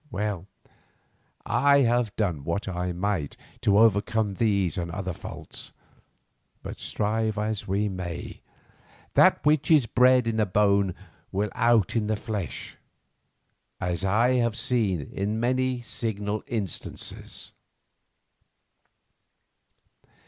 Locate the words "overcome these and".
3.77-4.89